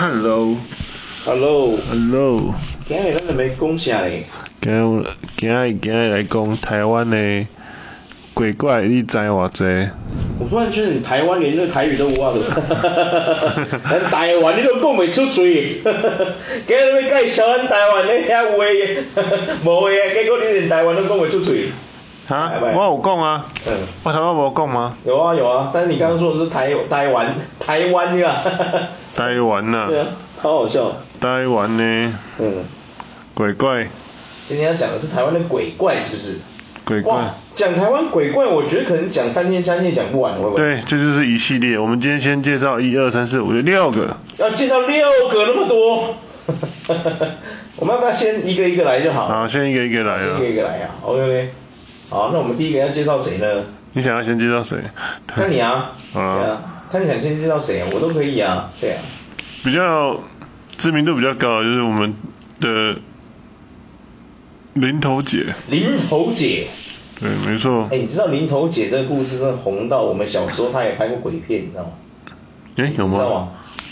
[0.00, 0.56] Hello。
[1.26, 1.76] Hello。
[1.90, 2.54] Hello。
[2.88, 4.24] 今日咱要讲啥嘞？
[4.62, 7.46] 今日今日今日来讲台湾的
[8.32, 9.62] 鬼怪，你知偌济？
[10.38, 13.78] 我突然觉得你台湾连那个台语都无法度，哈哈哈哈哈哈！
[14.00, 16.24] 咱台湾你都讲袂出嘴，哈哈哈！
[16.66, 19.36] 今日要介绍咱台湾的遐有诶，哈哈，
[19.66, 21.66] 无诶，结果你连台湾都讲袂出嘴。
[22.26, 22.50] 哈？
[22.58, 23.44] 我有讲啊。
[23.66, 23.72] 嗯。
[24.04, 24.96] 我台湾无讲吗？
[25.04, 28.78] 有啊有啊，但是你刚刚说的是台台湾台湾的啊，哈哈哈。
[29.14, 29.86] 台湾呐。
[29.88, 30.06] 对啊，
[30.40, 30.96] 超好笑。
[31.20, 32.14] 台湾呢？
[32.38, 32.64] 嗯。
[33.34, 33.86] 鬼怪。
[34.48, 36.38] 今天要讲的是台湾的鬼怪，是不是？
[36.84, 37.32] 鬼怪。
[37.54, 40.56] 讲台湾鬼怪，我觉得可能讲三天三夜讲不完，会不会？
[40.56, 41.78] 对，这就是一系列。
[41.78, 44.16] 我们今天先介绍一二三四五六六个。
[44.38, 46.16] 要介绍六个那么多？
[47.76, 49.28] 我们要不要先一个一个来就好？
[49.28, 50.36] 好，先一个一个来啊。
[50.38, 51.52] 一个一个来啊，OK OK。
[52.08, 53.46] 好，那我们第一个要介绍谁呢？
[53.92, 54.78] 你想要先介绍谁？
[55.36, 55.92] 那你啊。
[56.14, 56.69] 啊。
[56.90, 57.88] 看你想先介绍谁啊？
[57.92, 59.02] 我都可以啊，对啊。
[59.62, 60.20] 比较
[60.76, 62.14] 知名度比较高的就是我们
[62.60, 62.96] 的
[64.74, 65.54] 林头姐。
[65.68, 66.66] 林头姐。
[67.20, 67.86] 对，没错。
[67.92, 71.90] 哎，你知道林头姐这个故事真的红到我们小时候，她也拍过鬼片，你知道吗？
[72.76, 73.18] 哎，有吗？
[73.18, 73.48] 知道吗？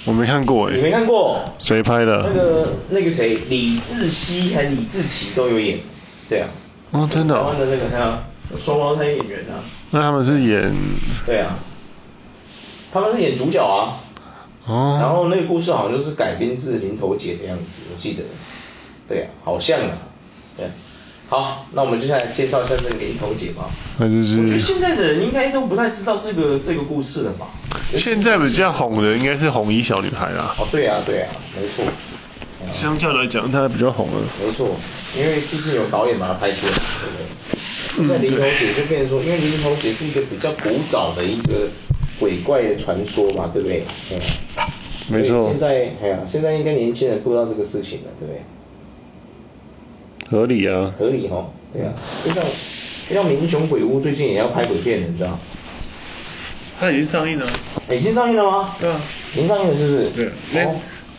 [0.07, 0.77] 我没看过哎。
[0.77, 1.45] 你没看过？
[1.59, 2.23] 谁拍的？
[2.27, 5.79] 那个那个谁，李志熙还李志奇都有演，
[6.29, 6.49] 对啊。
[6.91, 7.35] 哦，真的。
[7.35, 7.99] 台湾的那个还
[8.51, 9.61] 有双胞胎演员啊。
[9.91, 10.75] 那他们是演？
[11.27, 11.59] 对啊。
[12.93, 14.01] 他们是演主角啊。
[14.67, 14.99] 哦。
[15.01, 18.23] 然后那个故事好像就是改编自林投姐的样子，我记得。
[19.09, 19.99] 对啊，好像啊。
[20.57, 20.67] 对。
[21.31, 23.69] 好，那我们接下来介绍一下这个林投姐吧。
[23.99, 24.41] 那就是。
[24.41, 27.49] 我觉得现在的人应该都不太知道这个这个故事了吧？
[27.95, 30.55] 现在比较红的应该是红衣小女孩啦。
[30.59, 31.85] 哦，对啊，对啊，没错。
[32.73, 34.21] 相较来讲，她比较红了。
[34.43, 34.75] 没错，
[35.17, 36.73] 因为毕竟有导演把它拍出来，
[37.97, 38.09] 对不对？
[38.09, 41.69] 在林投姐就变成说，因为林投姐是一个比较古早的一个
[42.19, 43.83] 鬼怪的传说嘛，对不对？
[44.13, 44.21] 嗯。
[45.11, 45.49] 没错。
[45.49, 48.43] 现在，哎呀，现在应该年轻人不知道这个事情了，对不对？
[50.31, 51.93] 合理啊，合理哈，对啊，
[52.25, 52.45] 就像
[53.09, 55.39] 就像民雄鬼屋最近也要拍鬼片了，你知道？
[56.79, 57.47] 它已经上映了。
[57.91, 58.75] 已经上映了吗？
[58.79, 59.01] 对啊。
[59.35, 60.31] 已经上映了是不是？
[60.53, 60.65] 对。
[60.65, 60.77] 哦。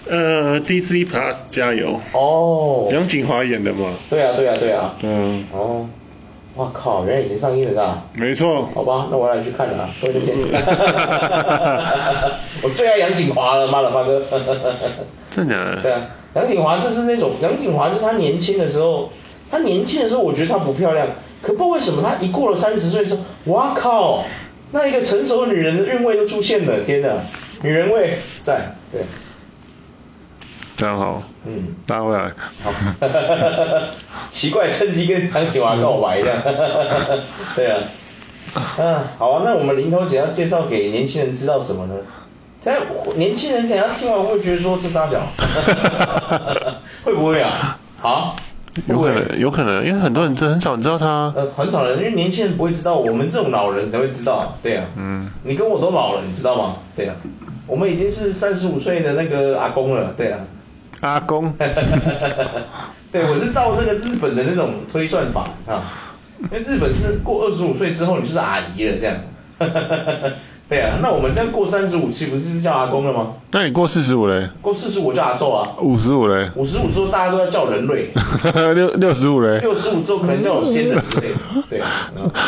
[0.07, 1.99] 呃，DC Plus 加油。
[2.13, 2.87] 哦。
[2.91, 3.93] 杨谨华演的嘛。
[4.09, 4.95] 对啊对啊对啊。
[5.01, 5.43] 嗯。
[5.51, 5.89] 哦。
[6.55, 8.03] 哇靠，原来已经上映了是吧？
[8.13, 8.67] 没错。
[8.73, 10.33] 好吧，那我要来去看了啊，多谢谢。
[10.51, 12.31] 哈哈哈哈哈哈！
[12.63, 14.21] 我最爱杨谨华了，妈的发哥。
[15.31, 15.81] 真的。
[15.81, 16.01] 对啊。
[16.35, 19.09] 杨谨华就是那种，杨谨华就是他年轻的时候，
[19.49, 21.07] 她年轻的时候我觉得她不漂亮，
[21.41, 24.25] 可不知道为什么她一过了三十岁之后，哇靠，
[24.71, 27.09] 那一个成熟的女人的韵味都出现了，天哪，
[27.61, 29.01] 女人味在，对。
[30.79, 31.21] 这样好。
[31.45, 31.75] 嗯。
[31.85, 32.31] 大家回来。
[32.63, 32.71] 好。
[34.31, 36.41] 奇怪，趁机跟唐九华告白这样。
[37.55, 37.79] 对啊。
[38.77, 41.95] 嗯，好啊，那我们林头姐要介绍给年轻人知道什么呢？
[42.63, 42.77] 但
[43.15, 45.19] 年轻人等下听完会觉得说这三小，
[47.03, 47.77] 会不会啊？
[48.01, 48.35] 啊？
[48.87, 51.33] 有可能，有可能，因为很多人真很少人知道他。
[51.35, 54.85] 呃，很少人，因为年轻人不会知道，我们这种老人才会知道，对啊。
[54.95, 55.29] 嗯。
[55.43, 56.75] 你跟我都老了，你知道吗？
[56.95, 57.15] 对啊。
[57.67, 60.39] 我们已经是三十五岁的那个阿公了，对啊。
[61.01, 61.53] 阿公。
[63.11, 65.81] 对，我是照这个日本的那种推算法啊，
[66.43, 69.15] 因为日本是过二十五岁之后你就是阿姨了这样。
[70.69, 73.33] 对啊，那我们这样过三十五期不是叫阿公了吗？
[73.49, 74.49] 那你过四十五嘞？
[74.61, 75.71] 过四十五叫阿昼啊。
[75.81, 76.51] 五十五嘞？
[76.55, 78.11] 五十五之后大家都要叫人类。
[78.75, 79.57] 六六十五嘞？
[79.61, 81.33] 六十五之后可能叫我仙人类。
[81.71, 81.89] 对啊。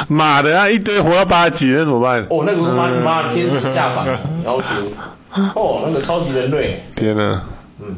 [0.07, 2.23] 妈的啊，一堆活到八十几那怎么办？
[2.29, 4.05] 哦，那个妈你妈天神下凡，
[4.45, 4.67] 然后就
[5.59, 6.79] 哦那个超级人类。
[6.95, 7.41] 天哪。
[7.79, 7.95] 嗯。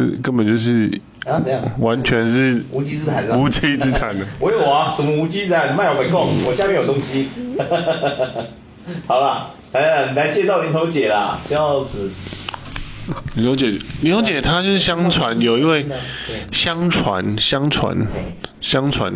[0.00, 1.00] 这根本就是。
[1.26, 1.38] 啊？
[1.44, 1.62] 怎样？
[1.80, 2.62] 完全是。
[2.72, 3.38] 无稽之谈。
[3.38, 4.24] 无稽之谈的。
[4.40, 5.76] 我有啊，什么无稽之谈？
[5.76, 7.28] 卖我没空，我下面有东西。
[9.06, 12.10] 好了，来来介绍林头姐啦，笑死。
[13.34, 15.86] 林头姐，林头姐她就是相传有一位，
[16.52, 18.06] 相传相传
[18.62, 19.12] 相传，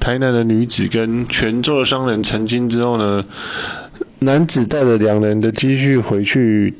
[0.00, 3.26] 台南的女子跟泉州的商人成亲之后呢，
[4.20, 6.74] 男子带着两人的积蓄回去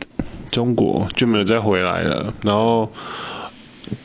[0.50, 2.34] 中国，就没有再回来了。
[2.42, 2.90] 然后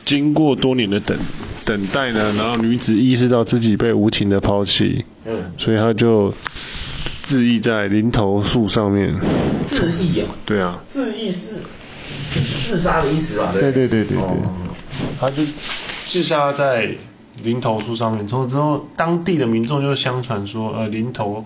[0.04, 1.18] 经过多年的等
[1.64, 5.04] 等待呢，然后女子意识到自己被无情的抛弃，
[5.58, 6.34] 所以她就。
[7.22, 9.12] 自缢在林头树上面。
[9.64, 10.28] 自缢啊？
[10.44, 10.78] 对啊。
[10.88, 11.56] 自缢是
[12.68, 13.50] 自杀的意思吧？
[13.52, 14.26] 对对对对对。
[15.18, 15.42] 他就
[16.06, 16.94] 自杀在
[17.42, 21.44] 林头树上面，从此之后，当地的民众就相传说，呃，林头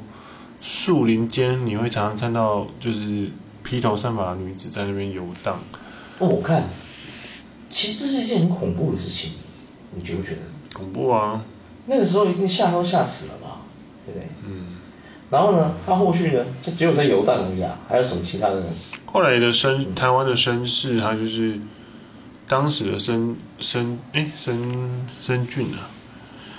[0.61, 3.31] 树林间你会常常看到就是
[3.71, 5.61] 披头散发的女子在那边游荡。
[6.19, 6.65] 哦，我看，
[7.69, 9.35] 其实这是一件很恐怖的事情，
[9.95, 10.41] 你觉不觉得？
[10.75, 11.45] 恐怖啊。
[11.87, 13.61] 那个时候一定吓都吓死了吧？
[14.05, 14.29] 对不对？
[14.45, 14.79] 嗯。
[15.31, 18.67] 然后呢，他后续呢，就只有在游荡而已啊，还有什么其他的呢？
[19.07, 21.61] 后来的绅台湾的绅士，他就是
[22.49, 24.59] 当时的绅绅哎绅
[25.25, 25.87] 绅俊啊。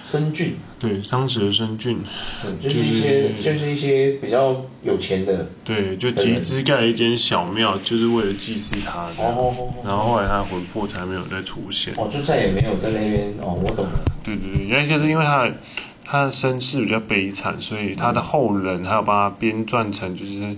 [0.05, 0.55] 绅俊。
[0.79, 2.01] 对，当时的生俊。
[2.45, 5.47] 嗯，就是一些就是、就是一些比较有钱的。
[5.63, 9.05] 对，就集资盖了一间小庙，就是为了祭祀他。
[9.05, 9.73] 哦哦哦。
[9.85, 11.93] 然后后来他魂魄才没有再出现。
[11.97, 13.99] 哦，就再也没有在那边哦，我懂了。
[14.23, 15.53] 对对对，原来就是因为他的
[16.03, 20.55] 他的身世比较悲惨，所以他的后人还有把他编撰成就是。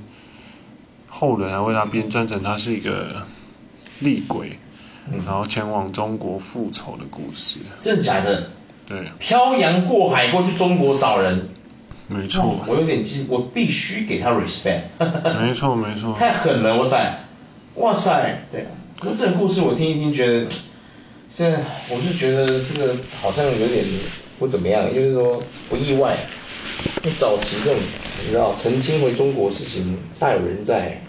[1.16, 3.28] 后人还为他编撰成他是一个
[4.00, 4.58] 厉鬼，
[5.12, 7.60] 嗯、然后前往中国复仇的故事。
[7.82, 8.50] 真的假的？
[8.88, 9.12] 对。
[9.20, 11.50] 漂洋过海过去中国找人。
[12.08, 12.60] 没错。
[12.68, 14.82] 我有点激，我必须给他 respect。
[15.42, 16.14] 没错没错。
[16.14, 17.20] 太狠了，哇塞！
[17.76, 18.46] 哇塞！
[18.52, 18.68] 对。
[19.00, 20.48] 可是这个故事我听一听，觉得
[21.32, 21.60] 现在
[21.90, 23.86] 我是觉得这个好像有点
[24.38, 26.16] 不怎么样，就是说不意外。
[27.04, 27.80] 那早期这种，
[28.24, 31.00] 你知道，曾经回中国事情大有人在。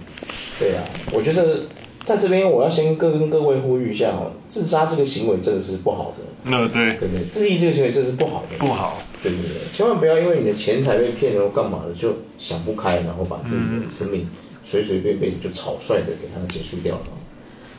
[0.58, 1.62] 对啊，我觉得
[2.04, 6.24] 在这边我要先各跟各位呼吁一下哦，自杀这个行为真的是不好的。
[6.44, 6.98] 那对。
[6.98, 7.24] 对不对？
[7.30, 8.58] 自缢这个行为真的是不好的。
[8.58, 8.98] 不好。
[9.22, 14.28] 对对对，千万不要因为你的钱财被骗了或干嘛的就想不开，然后把自己的生命
[14.64, 17.02] 随随便便就草率的给它结束掉了。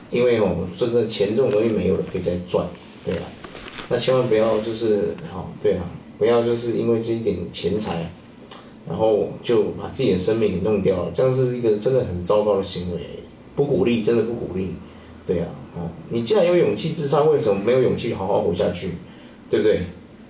[0.10, 2.66] 因为哦，真的钱这种东西没有了可以再赚，
[3.06, 3.24] 对啊。
[3.90, 5.84] 那千万不要就是好，对啊，
[6.18, 8.12] 不要就是因为这一点钱财。
[8.88, 13.02] 然后就把自己的生命给弄掉了，这样是一个真的很糟糕的行为，
[13.56, 14.76] 不鼓励，真的不鼓励。
[15.28, 18.92] 对啊，哦，你既然有勇气自杀，为什么没有勇气好好活下去？
[19.50, 19.82] 对不对？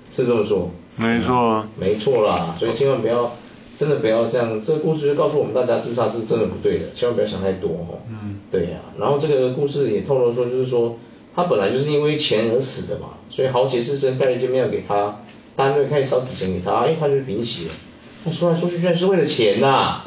[0.10, 0.72] 是这么说。
[0.98, 1.66] 没错。
[1.78, 3.34] 没错啦，所以千万不要，
[3.78, 4.62] 真的不要这样。
[4.62, 8.00] 这个故事就告诉我们大家，自杀是真的不对的，千万不要想太多哦。
[8.10, 8.38] 嗯。
[8.52, 10.98] 对呀、啊，然后这个故事也透露说，就是说
[11.36, 15.20] 他本来就是因为钱而死的嘛，所以好几次生盖了一间庙给他，
[15.58, 18.32] 单位开始烧纸钱给他，哎，他就平息了。
[18.32, 20.04] 说来说去居然是为了钱呐、啊，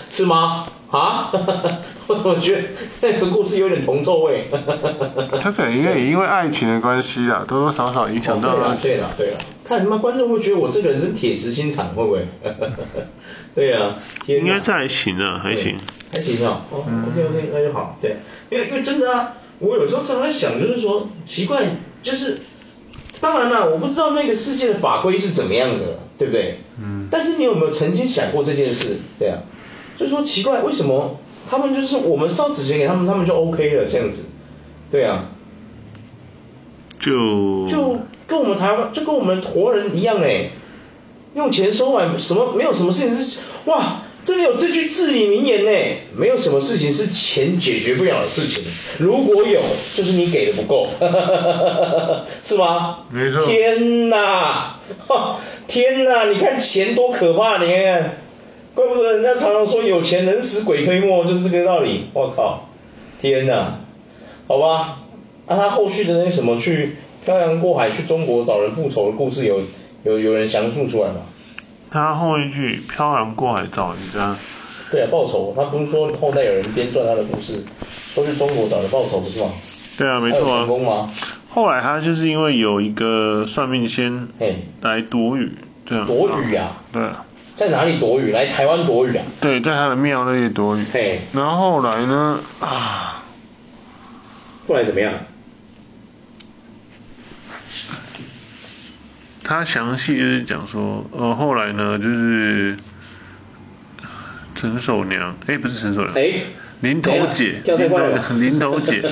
[0.10, 0.66] 是吗？
[0.90, 1.32] 啊？
[2.08, 2.62] 我觉得
[3.02, 4.44] 那个故事有点铜臭味。
[5.40, 8.76] 他可能应该也因为爱情的关系啦，多多少少影响到了。
[8.82, 12.26] 对了对了，看他妈观众会觉得我这个人是铁石心肠，会不会？
[13.54, 15.76] 对啊，应该这还行啊，还行。
[16.12, 17.96] 还行啊，哦、嗯、，OK OK，那就好。
[18.00, 18.16] 对，
[18.50, 21.64] 因为因为真的啊，我有时候常常想，就是说奇怪，
[22.02, 22.40] 就是
[23.20, 25.98] 当然了，我不知道那个世界的法规是怎么样的。
[26.20, 26.58] 对不对？
[26.78, 27.08] 嗯。
[27.10, 28.98] 但是你有没有曾经想过这件事？
[29.18, 29.38] 对啊，
[29.96, 34.24] 就是说奇怪，为什么他们就是我们烧纸钱给他们，他们就 OK 了这样子？
[34.90, 35.26] 对啊。
[36.98, 37.66] 就。
[37.66, 40.50] 就跟我们台湾，就跟我们活人一样哎，
[41.34, 42.52] 用钱收买什么？
[42.56, 45.70] 没有什么事情是哇，这里有这句至理名言呢，
[46.16, 48.62] 没有什么事情是钱解决不了的事情，
[48.98, 49.60] 如果有，
[49.96, 50.88] 就是你给的不够，
[52.44, 52.98] 是吗？
[53.10, 53.42] 没错。
[53.42, 54.76] 天哪！
[55.08, 55.40] 哈。
[55.66, 57.58] 天呐，你看钱多可怕！
[57.58, 58.18] 你看看，
[58.74, 62.06] 怪不得人家常常说有钱能使鬼推磨，就是这个道理。
[62.12, 62.68] 我靠，
[63.20, 63.74] 天呐，
[64.46, 64.98] 好吧，
[65.46, 69.60] 那、啊、他后续的那什么去漂洋过海去中国找人复仇的故事有
[70.04, 71.22] 有有人详述出来吗？
[71.90, 74.36] 他后一句漂洋过海找人家。
[74.90, 77.64] 对啊，报仇，他不是说后代有人编撰他的故事，
[78.14, 79.50] 说去中国找人报仇不是吗？
[79.98, 80.58] 对啊，没错啊。
[80.60, 81.08] 成功吗？
[81.52, 84.28] 后来他就是因为有一个算命仙
[84.82, 85.52] 来躲雨，
[85.84, 86.76] 这样躲雨啊？
[86.92, 87.02] 对，
[87.60, 88.32] 在哪里躲雨？
[88.32, 89.22] 来台湾躲雨啊？
[89.38, 90.84] 对，在他的庙那里躲雨。
[90.94, 92.40] 嘿，然后后来呢？
[92.58, 93.22] 啊，
[94.66, 95.12] 后来怎么样？
[99.44, 102.78] 他详细就是讲说，呃，后来呢，就是
[104.54, 106.32] 陈守娘，哎，不是陈守娘，哎，
[106.80, 108.08] 林头姐，林头，
[108.40, 109.04] 林头姐。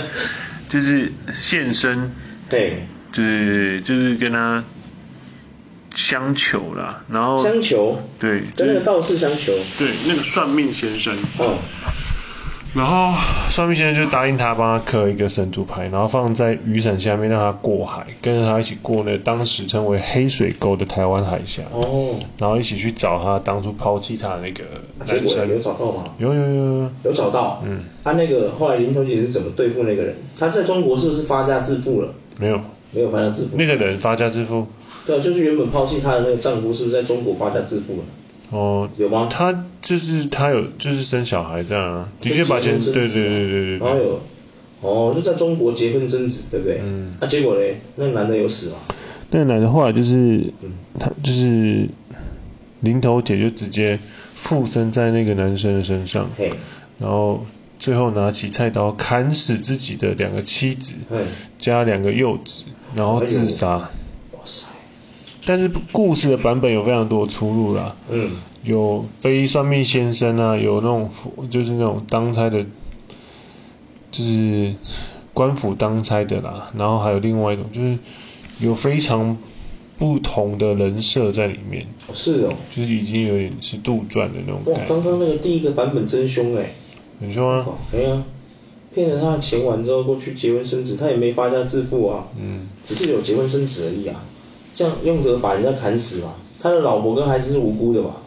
[0.71, 2.13] 就是现身，
[2.49, 4.65] 对，就是就是跟他
[5.95, 11.57] 相求啦，然后相求，对，跟那个道士相求，对，那个算命先生，哦，
[12.75, 13.13] 然后
[13.51, 24.65] 算命先生就答应他帮他刻一个神主牌，然后放在雨伞下面让他过海，跟着他一起过那个当时称为黑水沟的台湾海峡，哦，然后一起去找他当初抛弃他的那个
[24.99, 26.05] 男生，有找到吗？
[26.19, 27.13] 有有有有，有。
[27.13, 30.15] 找到，嗯，他那个后来林小姐是怎么对付那个人？
[30.39, 32.15] 他在中国是不是发家致富了？
[32.39, 32.61] 没有，
[32.93, 33.57] 没有发家致富。
[33.57, 34.69] 那个人发家致富？
[35.09, 38.03] 对，就是原本抛弃她的那个丈夫，是不是在中国发家致富了？
[38.51, 39.29] 哦，有吗？
[39.31, 43.79] 他就是他有就是生小孩这样啊，的确把钱，对对对对对对。
[43.79, 44.21] 然后有，
[44.83, 46.81] 哦，就在中国结婚生子，对不对？
[46.85, 47.15] 嗯。
[47.21, 48.77] 那结果嘞，那个男的有死吗？
[49.31, 50.53] 那个男的后来就是，
[51.01, 51.89] 他就是
[52.81, 53.99] 林头姐就直接
[54.35, 56.53] 附身在那个男生的身上，嘿，
[56.99, 57.47] 然后。
[57.81, 60.97] 最后拿起菜刀砍死自己的两个妻子，
[61.61, 62.65] 加两个幼子，
[62.97, 63.89] 然后自杀。
[65.49, 67.97] 但是故事的版本有非常多出入啦。
[68.11, 68.33] 嗯。
[68.63, 71.09] 有非算命先生啊，有那种
[71.49, 72.67] 就是那种当差的，
[74.11, 74.75] 就是
[75.33, 77.97] 官府当差的啦，然后还有另外一种就是
[78.61, 79.39] 有非常
[79.97, 81.87] 不同的人设在里面。
[82.13, 82.53] 是哦。
[82.77, 84.81] 就是已经有点是杜撰的那种感觉。
[84.83, 86.75] 哇，刚刚那个第一个版本真凶哎。
[87.21, 87.67] 很凶啊。
[87.95, 88.23] 哎呀。
[88.95, 94.25] 骗了他的钱完之后过去结婚生子，他也没发家致富啊，嗯，只是有结婚生子而已啊，
[94.79, 98.19] 这样用得把人家砍死嘛，他的老婆跟孩子是无辜的嘛，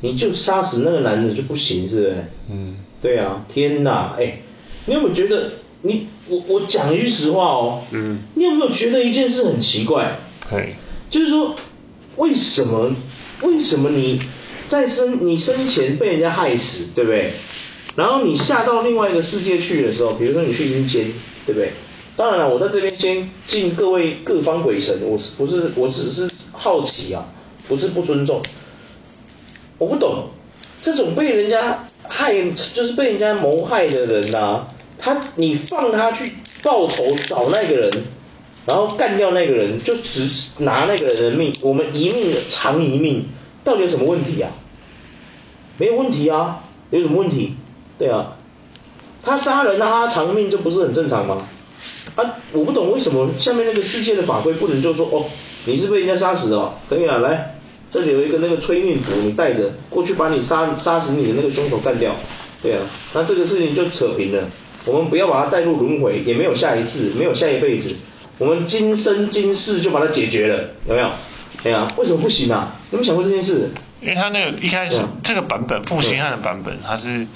[0.00, 2.24] 你就杀死那个男的就不行是不是？
[2.50, 4.40] 嗯，对啊，天哪，哎，
[4.86, 10.18] 你有没有觉得你我我讲一句实话哦，嗯，你有没有觉得一件事很奇怪？
[10.50, 10.74] 嘿，
[11.10, 11.54] 就是说
[12.16, 12.96] 为什么
[13.42, 14.20] 为什么你
[14.66, 17.30] 在生你生前被人家害死，对不对？
[17.94, 21.06] 然后你下到另外一个世界去的时候，比如说你去阴间，
[21.46, 21.70] 对不对？
[22.16, 27.26] 当然了，我在这边先敬各位各方鬼神，我是不是我只是好奇啊，
[27.66, 28.40] 不是不尊重。
[29.78, 30.28] 我不懂
[30.80, 37.90] 这种被人家害，就是被人家谋害的人呐、他你放他去报仇找那个人，
[38.64, 40.28] 然后干掉那个人，就只
[40.58, 43.26] 拿那个人的命，我们一命偿一命，
[43.64, 44.52] 到底有什么问题啊？
[45.78, 47.56] 没有问题啊，有什么问题？
[47.98, 48.36] 对啊，
[49.24, 51.48] 他杀人啊，他偿命就不是很正常吗？
[52.16, 55.26] 啊，我不懂为什么下面那个世界的法规不能就说哦，
[55.64, 57.56] 你是被人家杀死的哦，可以啊，来，
[57.90, 62.14] 这里有一个那个催命符，你带着过去把你杀杀死你的那个凶手干掉，
[62.62, 62.82] 对啊，
[63.14, 64.48] 那这个事情就扯平了，
[64.84, 67.96] 我们不要把它带入轮回，也没有下一次，没有下一辈子，
[68.38, 71.10] 我们今生今世就把它解决了，有没有？
[71.64, 72.76] 对啊，为什么不行啊？
[72.92, 73.70] 有没有想过这件事？
[74.00, 77.26] 因为他那个一开始、啊、这个版本负心汉的版本，他是。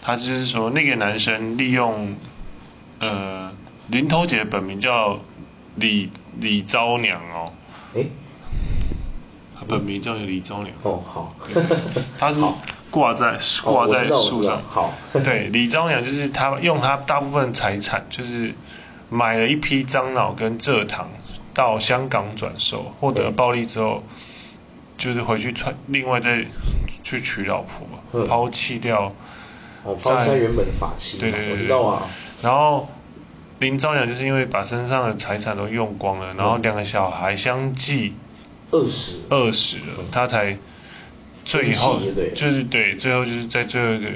[0.00, 2.14] 他就是说，那个男生利用，
[2.98, 3.50] 呃，
[3.88, 5.20] 林头姐本名叫
[5.76, 7.52] 李李昭娘哦。
[7.94, 8.08] 诶。
[9.54, 10.74] 她本名叫李昭娘。
[10.82, 11.34] 哦，好。
[12.18, 12.42] 他是
[12.90, 14.62] 挂在挂在树上。
[14.68, 14.92] 好。
[15.24, 18.54] 对，李昭娘就是她用她大部分财产，就是
[19.10, 21.08] 买了一批樟脑跟蔗糖
[21.54, 24.04] 到香港转售，获得暴利之后，
[24.96, 26.44] 就是回去穿，另外再
[27.02, 29.12] 去娶老婆，抛弃掉。
[29.84, 32.02] 哦，抛开原本的法器，对对对，我知道啊。
[32.42, 32.88] 然后
[33.60, 38.14] 林昭阳就是因为把身上的财产都用光了，然后两个小孩相继
[38.70, 40.58] 饿死，饿死了，他才
[41.44, 41.98] 最后
[42.34, 44.10] 就是对，最后就是在最后一个，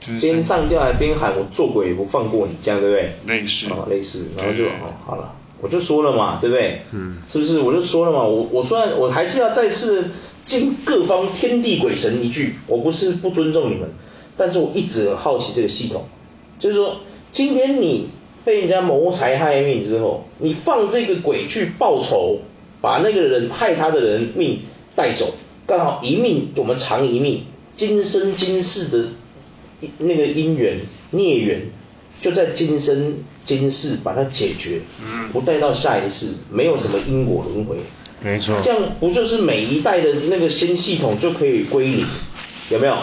[0.00, 3.14] 就是边上吊还边喊我做鬼也不放过你，这样对不对？
[3.26, 6.82] 类似，啊类似，然后就哦好了，我就说了嘛，对不对？
[6.90, 7.60] 嗯，是不是？
[7.60, 10.10] 我就说了嘛，我我虽然我还是要再次
[10.44, 13.90] 敬各方天地鬼神一句，我不是不尊重你们。
[14.36, 16.06] 但是我一直很好奇这个系统，
[16.58, 16.98] 就是说，
[17.36, 18.08] 今天你
[18.46, 22.38] 被人家谋财害命之后，你放这个鬼去报仇，
[22.80, 24.60] 把那个人害他的人命
[24.94, 25.34] 带走，
[25.66, 27.42] 刚好一命我们偿一命，
[27.74, 29.08] 今生今世的
[29.98, 30.78] 那个因缘
[31.10, 31.66] 孽缘，
[32.22, 34.80] 就在今生今世把它解决，
[35.34, 37.76] 不带到下一世，没有什么因果轮回，
[38.22, 42.06] 没错，这样不就是每一代的那个新系统就可以归零？
[42.70, 42.96] 有没有？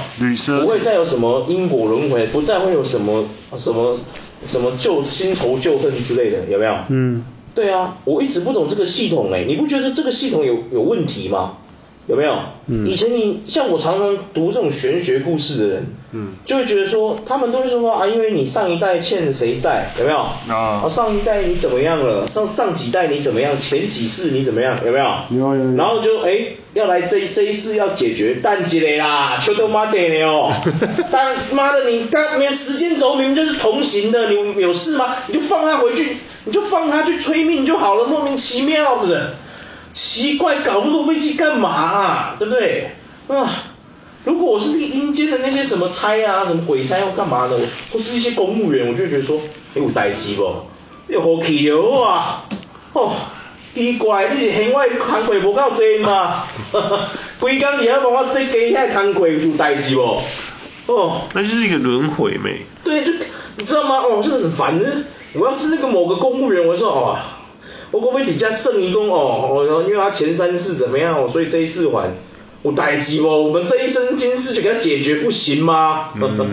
[0.61, 3.25] 不会再有什么因果轮回，不再会有什么
[3.57, 3.97] 什么
[4.45, 6.75] 什么旧新仇旧恨之类的，有没有？
[6.89, 7.23] 嗯。
[7.55, 11.57] 对啊，我一直不懂这个系统哎，你不觉得这个系统有有问题吗？
[12.07, 12.33] 有没有？
[12.67, 12.87] 嗯。
[12.87, 20.19] 以前你像我常常读这种玄学故事的人，嗯，就会觉得说，他们都会说啊，因为你上一代欠谁债，有没有？
[20.53, 20.87] 啊。
[20.89, 22.27] 上一代你怎么样了？
[22.27, 23.59] 上上几代你怎么样？
[23.59, 24.77] 前几世你怎么样？
[24.85, 25.05] 有没有？
[25.31, 25.75] 有有有。
[25.75, 26.57] 然后就哎。
[26.73, 30.51] 要来这这一世要解决，但几嘞啦，秋都妈点了哦，
[31.11, 35.15] 但妈的你刚没有时间轴明明就是同行的，你有，有事吗？
[35.27, 39.35] 你就放他回去，你就放他去催命就好了，莫名其妙的，
[39.93, 42.35] 奇怪，搞那么多飞机干嘛啊？
[42.37, 42.89] 对不对？
[43.27, 43.63] 啊，
[44.25, 47.57] 如果我是那个阴间的那些什么差啊，什么鬼差要干嘛的，
[47.91, 49.39] 或是一些公务员，我就觉得说，
[49.75, 50.53] 欸、有代志不？
[51.07, 52.45] 有好气哦啊，
[52.93, 53.13] 哦。
[53.75, 56.43] 奇怪，你是嫌我工课无够济吗？
[56.71, 57.09] 哈哈，
[57.39, 60.21] 规工也要帮我再加遐工课有代志无？
[60.85, 62.61] 哦，那就是一个轮回呗。
[62.83, 63.11] 对，就
[63.57, 63.97] 你知道吗？
[63.97, 64.85] 哦，就是很烦的。
[65.33, 67.17] 我要是那个某个公务员，我就说哦，
[67.93, 69.65] 我可不可以底下剩一公哦？
[69.69, 72.11] 哦，因为他前三世怎么样，所以这一世还
[72.63, 73.41] 我代志哦。
[73.43, 76.09] 我们这一生今世就给他解决不行吗？
[76.19, 76.51] 嗯、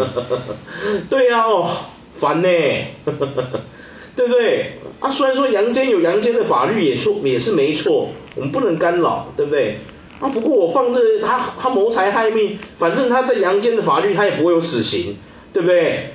[1.11, 1.71] 对呀、啊，哦，
[2.15, 2.49] 烦呢。
[4.17, 4.73] 对不对？
[4.99, 9.79] 啊，虽然说阳间有阳间的法律也错，也是没错，我们不能干扰，对不对？
[10.21, 15.17] 啊，不过我放这他他谋财害命，反正他在阳间的法律他也不会有死刑，
[15.55, 16.11] 对不对？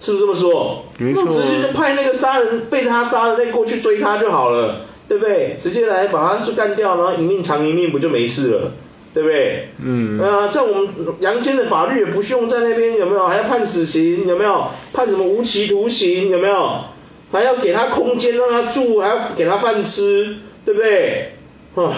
[0.00, 0.84] 是不是这么说？
[0.98, 1.24] 没错。
[1.26, 5.56] 那直接就派那个杀人被他杀的那个过去追他就好了，对不对？
[5.60, 8.72] 直接来把他干掉，然后一命偿一命，不就没事了？
[9.12, 9.68] 对不对？
[9.82, 10.18] 嗯。
[10.20, 10.88] 啊，在我们
[11.20, 13.26] 阳间的法律也不用在那边，有没有？
[13.26, 14.68] 还要判死刑，有没有？
[14.92, 16.84] 判什么无期徒刑，有没有？
[17.32, 21.34] 还要给他空间让他住，还要给他饭吃，对不对？
[21.74, 21.94] 啊，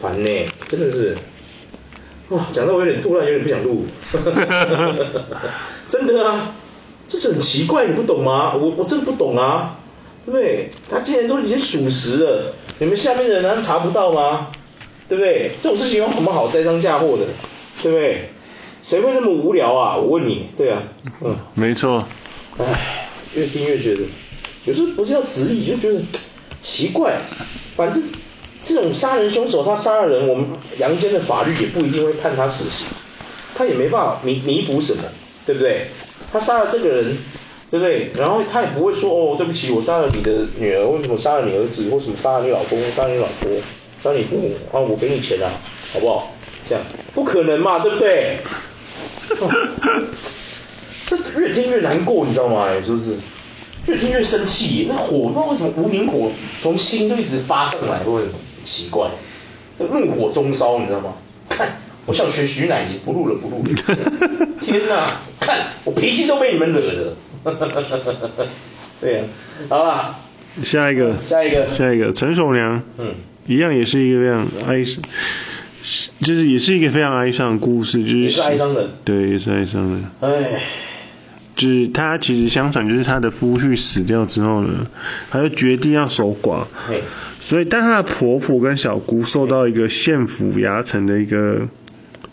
[0.00, 1.16] 烦呢，真的是。
[2.30, 3.86] 哇，讲到我有点突然有点不想录。
[5.88, 6.54] 真的啊，
[7.08, 8.54] 这是很奇怪，你不懂吗？
[8.54, 9.78] 我我真的不懂啊。
[10.26, 10.70] 对不对？
[10.90, 14.46] 他既然都已经属实了，你们下面的人难道查不到吗？
[15.06, 15.50] 对不对？
[15.62, 17.26] 这种事情有什么好栽赃嫁祸的？
[17.82, 18.30] 对不对？
[18.82, 19.98] 谁会那么无聊啊？
[19.98, 20.82] 我问你，对啊，
[21.20, 22.06] 嗯，没错。
[22.56, 24.00] 唉，越听越觉得，
[24.64, 26.00] 有时候不是要质疑，就觉得
[26.62, 27.20] 奇怪。
[27.76, 28.02] 反正
[28.62, 30.46] 这种杀人凶手，他杀了人，我们
[30.78, 32.86] 阳间的法律也不一定会判他死刑，
[33.54, 35.02] 他也没办法弥弥补什么，
[35.44, 35.88] 对不对？
[36.34, 37.16] 他杀了这个人。
[37.70, 38.12] 对不对？
[38.16, 41.88] 然后他也不会说哦，对不起，我杀了你的女儿，为什么杀了你儿子？
[41.90, 42.78] 为什么杀了你老公？
[42.94, 43.50] 杀了你老婆？
[44.00, 44.54] 杀了你父母？
[44.70, 45.50] 啊，我给你钱啊，
[45.92, 46.30] 好不好？
[46.68, 48.38] 这样不可能嘛，对不对？
[51.08, 52.68] 这越听越难过，你知道吗？
[52.86, 53.16] 是不是？
[53.86, 56.30] 越听越生气，那火，那为什么无名火
[56.62, 57.98] 从心就一直发上来？
[58.04, 58.28] 会很
[58.62, 59.08] 奇怪，
[59.78, 61.14] 怒火中烧，你知道吗？
[61.48, 64.46] 看，我想学徐乃麟，不录了，不录了。
[64.60, 65.06] 天哪，
[65.40, 67.16] 看我脾气都被你们惹的。
[69.00, 69.24] 对呀，
[69.68, 70.20] 好吧。
[70.62, 71.14] 下一个。
[71.24, 71.68] 下一个。
[71.68, 72.82] 下一个，陈守娘。
[72.98, 73.14] 嗯。
[73.46, 75.02] 一样也是一个非常哀伤，
[76.20, 78.18] 就是也是一个非常哀伤的故事，就是。
[78.20, 78.88] 也是哀伤的。
[79.04, 80.26] 对，也是哀伤的。
[80.26, 80.60] 哎。
[81.56, 84.88] 就是他其实相传就是他的夫婿死掉之后呢，
[85.30, 86.64] 他就决定要守寡。
[86.88, 87.00] 嘿
[87.38, 91.68] 所以，但他的婆婆跟小姑受到一个县府衙城的一个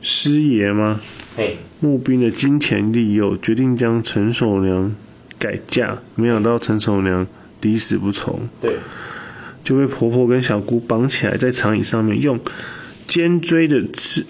[0.02, 1.00] 师爷吗？
[1.38, 1.54] 哎。
[1.84, 4.96] 募兵的金钱利诱，决定将陈守娘
[5.40, 7.26] 改嫁，没想到陈守娘
[7.60, 8.76] 抵死不从，对，
[9.64, 12.40] 就被婆婆跟小姑绑起来，在长椅上面用
[13.08, 14.28] 尖锥的刺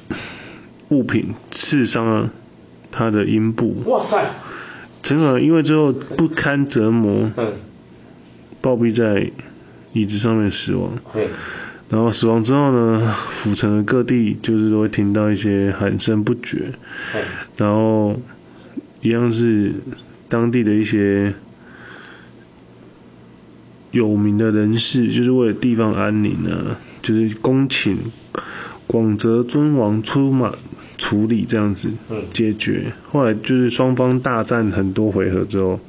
[0.88, 2.32] 物品刺伤了
[2.90, 3.84] 她的阴部。
[3.86, 4.32] 哇塞！
[5.04, 7.56] 陈守娘因为之后不堪折磨，嗯，
[8.62, 9.30] 暴毙在
[9.92, 10.98] 椅子上面死亡。
[11.92, 16.72] 然后死亡之后呢，府城的各地就是都会听到一些喊声不绝，
[17.58, 18.18] 然后
[19.02, 19.74] 一样是
[20.30, 21.34] 当地的一些
[23.92, 27.98] 有名的人士，就是为了地方安宁呢，就是恭请
[28.88, 30.56] 广泽尊王出马
[30.98, 31.92] 处理这样子
[32.32, 32.94] 解决。
[33.10, 35.82] 后来就是双方大战很多回合之后。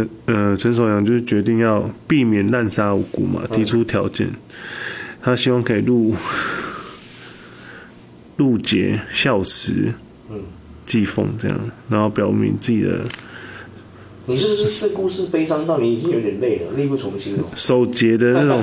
[0.00, 4.30] 陈呃陈守阳就是决定要避免滥杀无辜嘛，提出条件，
[5.22, 6.14] 他希望可以入
[8.36, 9.92] 入节孝慈，
[10.30, 10.42] 嗯，
[10.86, 11.58] 祭奉这样，
[11.88, 13.00] 然后表明自己的。
[14.26, 17.44] 你是不是这故事悲伤到你已经有点累了，力不从心了？
[17.56, 18.62] 守节的那种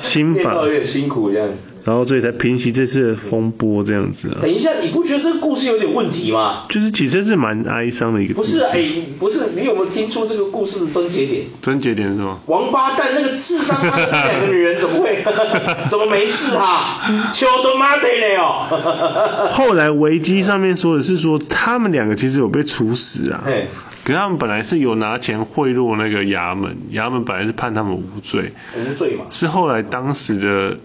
[0.00, 1.48] 心法， 有点辛苦这样。
[1.84, 4.38] 然后所以才平息这次的风波这样子啊。
[4.40, 6.64] 等一下，你不觉得这个故事有点问题吗？
[6.68, 8.58] 就是其实是蛮哀伤的一个故事。
[8.58, 8.84] 不是哎，
[9.18, 11.44] 不是，你有没有听出这个故事的终结点？
[11.60, 12.40] 终结点是什么？
[12.46, 15.24] 王八蛋那个刺伤他的那两个女人怎么会
[15.90, 17.30] 怎么没事哈？
[17.32, 19.50] 秋都妈的嘞哦！
[19.52, 23.42] 后来维基上面说的是说他们两个其实有被处死啊。
[23.44, 23.66] 嘿
[24.04, 28.52] 可是他们本来是有拿钱贿赂那个衙门，衙门本来是判他们无罪。
[28.76, 29.26] 无罪嘛。
[29.30, 30.78] 是后来当时的。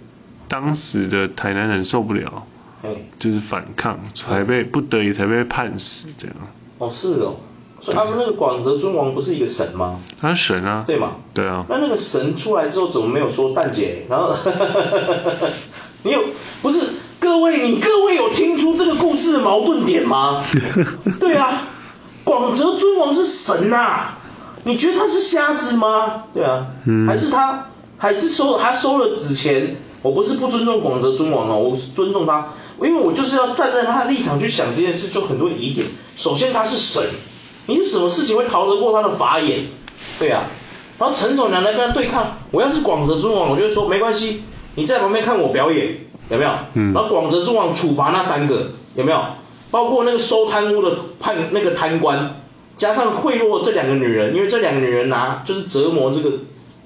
[0.47, 2.45] 当时的台南人受不了，
[2.81, 6.36] 嘿就是反抗，才被不得已才被判死这样。
[6.77, 7.36] 哦，是哦，
[7.81, 9.99] 所以他们那个广泽尊王不是一个神吗？
[10.21, 10.83] 他是神啊。
[10.88, 11.17] 对嘛？
[11.33, 11.65] 对啊。
[11.69, 14.05] 那那个神出来之后，怎么没有说蛋姐？
[14.10, 14.36] 然后，
[16.03, 16.23] 你有
[16.62, 16.79] 不是
[17.19, 17.69] 各位？
[17.69, 20.43] 你各位有听出这个故事的矛盾点吗？
[21.19, 21.63] 对啊，
[22.23, 24.17] 广泽尊王是神呐、啊，
[24.63, 26.23] 你觉得他是瞎子吗？
[26.33, 29.75] 对啊，嗯、还是他还是收他收了纸钱？
[30.03, 35.88] 我不是不尊重广泽尊王哦，我尊重他，因为我就是要站在他的立场去想这件事，就很多疑点。
[36.15, 37.03] 首先他是神，
[37.65, 39.65] 你有什么事情会逃得过他的法眼？
[40.19, 40.43] 对啊。
[40.99, 44.43] 然后陈总娘来跟他对抗，我要是广泽尊王，我就会说没关系，
[44.75, 45.97] 你在旁边看我表演，
[46.29, 46.51] 有没有？
[46.75, 46.93] 嗯。
[46.93, 49.19] 然后广泽尊王处罚那三个，有没有？
[49.71, 52.41] 包括那个收贪污的判那个贪官，
[52.77, 56.38] 加上贿赂这两个女人，因为这两个女人拿就是折磨这个。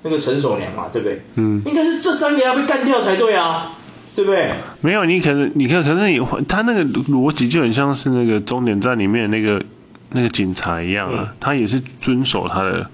[0.04, 1.22] 那个陈守良嘛，对不对？
[1.36, 1.62] 嗯。
[1.66, 3.78] 应该是这三个要被干掉才对啊，
[4.16, 4.52] 对不对？
[4.82, 9.64] 没有，你可能，你看，可是你他那个逻辑就很像是那个终点站里面那个
[10.10, 12.90] 那个警察一样啊，嗯、他也是遵守他的，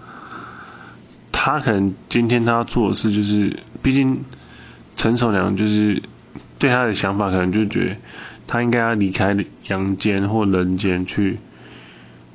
[1.31, 4.25] 他可能今天他要做的事就是，毕竟
[4.95, 6.03] 陈守良就是
[6.59, 7.95] 对他的想法可能就觉得
[8.47, 9.35] 他应该要离开
[9.67, 11.37] 阳间或人间去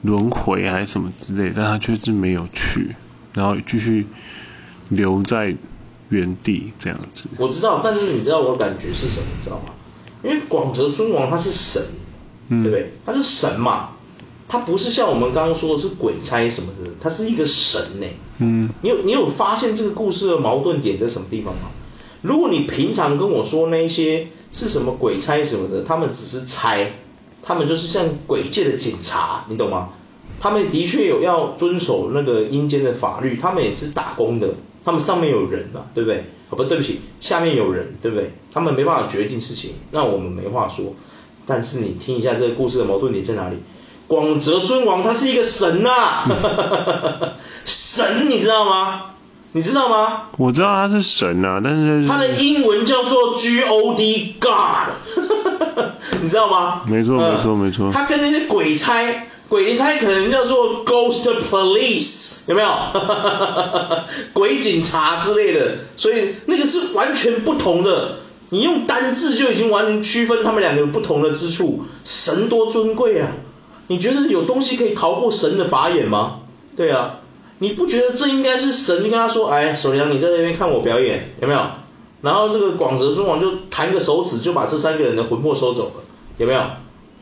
[0.01, 2.97] 轮回还是什么之类，但他却是没有去，
[3.35, 4.07] 然后继续。
[4.95, 5.57] 留在
[6.11, 7.29] 原地这样子。
[7.39, 9.27] 我知道，但是你知道我的感觉是什么？
[9.37, 9.73] 你知道吗？
[10.23, 11.83] 因为广泽尊王他是神，
[12.49, 12.93] 嗯、对不对？
[13.07, 13.97] 他是神嘛，
[14.49, 18.07] 他不是像我们刚刚说的是鬼差什么的，他是一个神呢。
[18.39, 18.71] 嗯。
[18.83, 21.71] 你有你有发现这个故事的矛盾点在什么地方吗？
[22.21, 26.93] 如果你平常跟我说那些是什么鬼差什么的，他们只是猜，
[27.43, 29.89] 他们就是像鬼界的警察，你懂吗？
[30.39, 36.25] 他们的确有要遵守那个阴间的法律，他们也是打工的，他们上面有人嘛，对不对？
[36.51, 38.33] 哦不对不起，下面有人，对不对？
[38.53, 40.95] 他们没办法决定事情，那我们没话说。
[41.47, 43.57] 但是你听一下这个故事的矛盾点在哪里？
[44.07, 47.33] 广泽尊王他是一个神呐、啊，
[47.64, 49.05] 神你知道吗？
[49.53, 50.25] 你知道吗？
[50.37, 54.95] 我知道他是神啊，但是他的英文叫做 G O D God，
[56.23, 56.83] 你知道吗？
[56.87, 57.90] 没错没错没错。
[57.92, 59.03] 他跟那些鬼差，
[59.53, 62.71] 鬼差可能叫做 Ghost Police，有没有？
[64.33, 68.21] 鬼警察之类的，所以那个是完全不同的。
[68.49, 71.85] 你用单字就已经完全区分他们两个不同的之处。
[72.03, 73.33] 神多尊贵啊！
[73.88, 76.41] 你觉得有东西可以逃过神的法眼吗？
[76.75, 77.19] 对啊。
[77.59, 81.61] 你不觉得这应该是神跟他说，哎，首良，你在那边看我表演，有没有？
[82.23, 86.05] 然后这个广泽尊王就弹个手指，就把这三个人的魂魄收走了，
[86.38, 86.62] 有没有？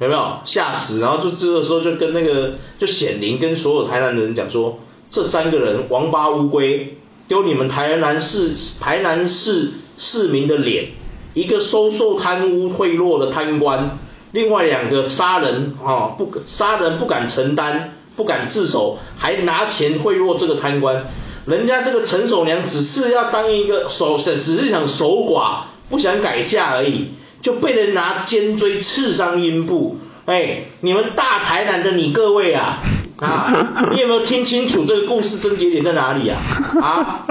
[0.00, 0.40] 有没有？
[0.44, 1.00] 吓死！
[1.00, 10.86] 然后就这个时候就跟那个就显灵跟所有台南的人讲说，这三个人王八乌龟，丢你们台南市台南市市民的脸，
[11.34, 13.98] 一个收受贪污贿赂的贪官，
[14.32, 17.94] 另外两个杀人啊不杀人不敢承担。
[18.16, 21.06] 不敢自首，还拿钱贿赂这个贪官，
[21.46, 29.98] 人家这个陈守娘只是要当一个守，只是想守寡，不想改嫁而已，就被人拿尖锥刺伤阴部。
[30.26, 32.78] 哎，你们大台南的你各位啊，
[33.20, 33.52] 啊，
[33.90, 36.38] 你有没有听清楚这个故事症结点在哪里啊？
[36.80, 37.26] 啊？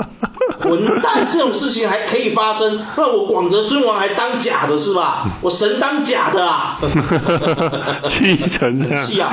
[0.60, 2.86] 混蛋，这种事情还可以发生？
[2.98, 5.28] 那我广泽尊王还当假的是吧？
[5.42, 6.78] 我神当假的啊！
[8.10, 9.06] 气成这样。
[9.06, 9.32] 气啊！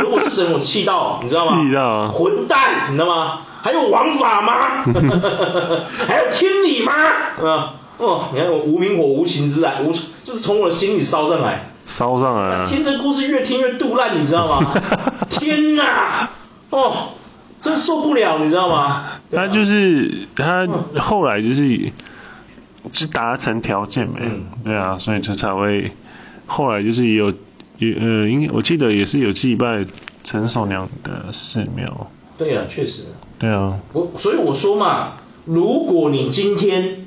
[0.00, 1.60] 如果是神，我气到，你知道吗？
[1.62, 2.08] 气到啊！
[2.08, 3.40] 混蛋，你知道吗？
[3.62, 4.84] 还有王法吗？
[6.08, 6.92] 还有天理吗？
[7.44, 7.74] 啊！
[8.06, 11.68] 哦，你看我无名火无情之来，无就是从我的心里烧上来。
[11.86, 12.66] 烧上来啊！
[12.68, 14.74] 听这故事越听越肚烂，你知道吗？
[15.30, 16.30] 天哪！
[16.70, 17.08] 哦。
[17.60, 19.04] 真受不了，你知道吗？
[19.30, 20.66] 他就是他
[20.98, 21.92] 后来就是
[22.92, 24.18] 是达成条件没？
[24.22, 25.92] 嗯、对啊，所以他才会
[26.46, 27.32] 后来就是有
[27.78, 29.86] 有呃，应该我记得也是有祭拜
[30.24, 32.10] 陈守娘的寺庙。
[32.36, 33.04] 对啊，确实。
[33.38, 33.78] 对啊。
[33.92, 35.12] 我所以我说嘛，
[35.44, 37.01] 如果你今天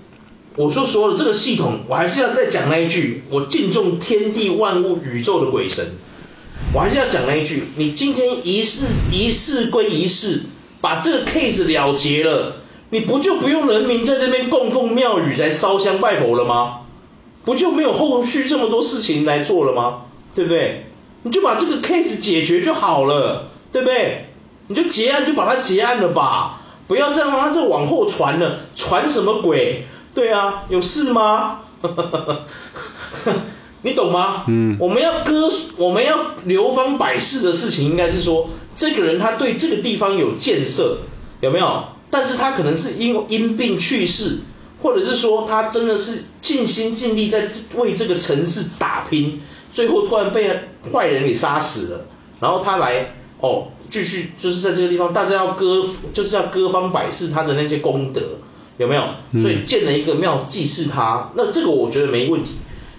[0.58, 5.86] 我说说了这个系统，我还是要再讲那一句，我敬重天地万物宇宙的鬼神。
[6.74, 10.44] 我还是要讲那一句，你今天一事一事归一事，
[10.80, 12.58] 把这个 case 了结了，
[12.89, 16.82] 你不就不用人民在这边供奉庙宇来烧香拜佛了吗？
[17.44, 20.04] 不就没有后续这么多事情来做了吗？
[20.34, 20.86] 对不对？
[21.24, 24.28] 你就把这个 case 解决就好了，对不对？
[24.68, 29.84] 你就结案就把它结案了吧，不要再让它再往后传了，传什么鬼？
[30.15, 31.60] 对啊，有事吗？
[33.84, 34.45] 你懂吗？
[34.47, 40.99] 嗯，我们要割，我们要流芳百世的事情，应该是说，这个人他对这个地方有建设，
[41.41, 41.84] 有没有？
[42.10, 44.39] 但是他可能是因因病去世，
[44.82, 49.41] 或者是说他真的是尽心尽力在为这个城市打拼，
[49.73, 52.06] 最后突然被坏人给杀死了，
[52.39, 58.21] 然后他来哦，继续就是在这个地方，大家要歌，就是要歌芳百世他的那些功德，
[58.78, 59.04] 有没有？
[59.42, 62.58] 所以建了一个庙祭祀他，那这个我觉得没问题。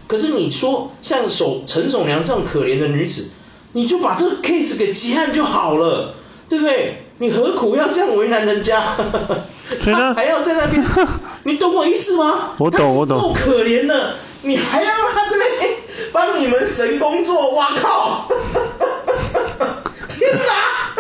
[0.09, 3.31] 可是你说像守陈守娘这样可怜的女子，
[3.73, 6.15] 你就把这个 case 给结案就好了，
[6.49, 7.03] 对不对？
[7.19, 8.95] 你何苦要这样为难人家？
[9.81, 10.85] 所以呢，他还要在那边，
[11.45, 12.53] 你懂我意思吗？
[12.59, 13.21] 我懂我懂。
[13.21, 15.75] 够可怜的，你还要让他在那边
[16.13, 18.29] 帮你们神工作，哇靠！
[20.09, 20.95] 天哪，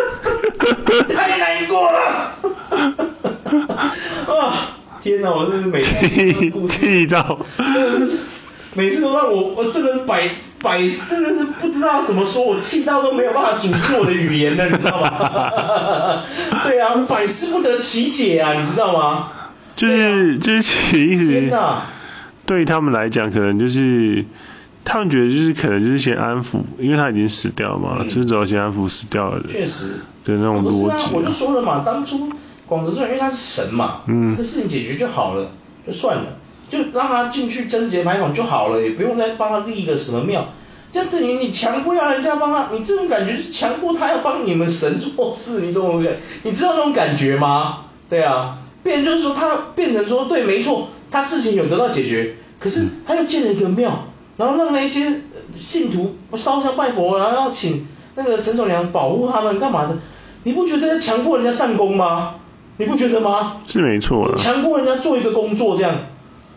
[1.15, 2.36] 太难过了！
[4.29, 7.39] 啊，天哪，我真是每天 气到。
[8.75, 10.29] 每次都让我，我真的百
[10.63, 10.79] 百
[11.09, 16.23] 真的是不知道怎么说，我气到都没有办法组织我的语言了，你知道吗？
[16.65, 19.29] 对啊，百思不得其解啊，你知道吗？
[19.77, 21.85] 就是、啊、就是其实，天哪，
[22.45, 24.27] 对他们来讲，可能就是
[24.85, 29.49] 他们觉得就是可能就是先安抚，因为他已经死掉了嘛，嗯、就是只要先安抚死掉了的。
[29.51, 30.01] 确实。
[30.27, 31.11] 的那种逻辑、啊。
[31.15, 32.31] 我就说了嘛，当初
[32.66, 35.50] 广泽尊因为他是神嘛，嗯，这个事情解决就好了，
[35.87, 36.24] 就算了。
[36.68, 40.48] 就让他进去贞节牌坊就好了，也不用再帮他立一个什么庙，
[40.92, 47.85] 这样等于你强迫要人家帮他，你这种感觉是强迫他要帮你们神做事，你这种感，你知道那种感觉吗？
[48.11, 55.20] 对啊，变成就是说他变成说对，没错，他事情有得到解决，可是他又建了一个庙，然后让那些
[55.57, 59.98] 信徒烧香拜佛，然后要请那个陈守良保护他们干嘛的？
[60.42, 62.35] 你不觉得在强迫人家上工吗？
[62.79, 63.59] 你不觉得吗？
[63.67, 64.37] 是没错的。
[64.37, 65.95] 强迫人家做一个工作这样，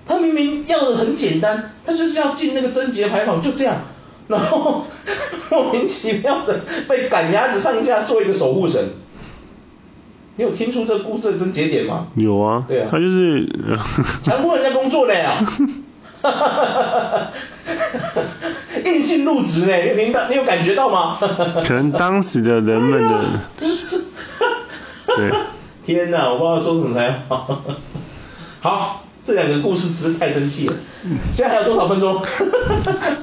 [0.08, 3.78] 他明明要的很简单，他就是要进那个贞节牌坊，就这样，
[4.28, 4.86] 然后
[5.50, 8.90] 莫名其妙的被赶鸭子上架做一个守护神。
[10.36, 12.08] 你有听出这个故事的症结点吗？
[12.16, 12.64] 有啊。
[12.68, 12.88] 对啊。
[12.90, 13.48] 他就是
[14.22, 15.46] 强迫人家工作的呀。
[16.22, 17.32] 哈哈哈哈哈。
[18.86, 20.14] 硬性入职呢，你？
[20.30, 21.18] 你有感觉到吗？
[21.20, 23.26] 可能当时的人们的。
[25.08, 25.32] 对。
[25.90, 27.64] 天哪，我不知道说什么才好。
[28.62, 30.76] 好，这两个故事真是太生气了。
[31.34, 32.22] 现在还有多少分钟？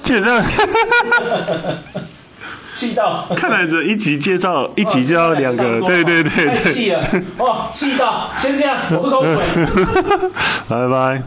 [0.03, 0.43] 基本上。
[2.73, 3.29] 气到。
[3.37, 6.47] 看来这一集介绍，一集就要两个，对对对对。
[6.57, 9.37] 太气了，哦，气到，先这样，我喝口水。
[10.69, 11.23] 拜拜。